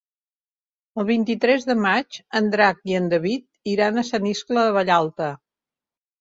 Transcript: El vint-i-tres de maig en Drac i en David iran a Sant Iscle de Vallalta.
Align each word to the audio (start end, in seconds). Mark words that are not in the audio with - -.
El 1.01 1.05
vint-i-tres 1.09 1.67
de 1.71 1.75
maig 1.81 2.17
en 2.39 2.47
Drac 2.55 2.79
i 2.93 2.97
en 3.01 3.11
David 3.13 3.45
iran 3.75 4.01
a 4.01 4.05
Sant 4.09 4.27
Iscle 4.33 4.65
de 4.71 4.75
Vallalta. 4.79 5.31